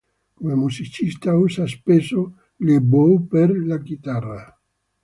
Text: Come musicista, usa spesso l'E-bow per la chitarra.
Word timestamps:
Come 0.33 0.55
musicista, 0.55 1.35
usa 1.35 1.67
spesso 1.67 2.35
l'E-bow 2.57 3.27
per 3.27 3.55
la 3.55 3.77
chitarra. 3.79 4.59